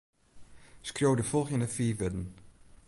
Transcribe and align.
Skriuw 0.87 1.15
de 1.17 1.23
folgjende 1.31 1.67
fiif 1.75 1.97
wurden. 2.01 2.25